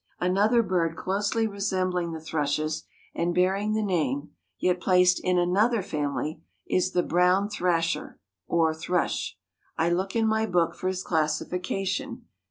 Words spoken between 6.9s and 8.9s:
the brown thrasher, or